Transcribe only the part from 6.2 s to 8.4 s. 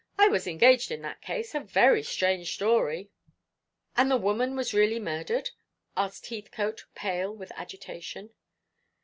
Heathcote, pale with agitation.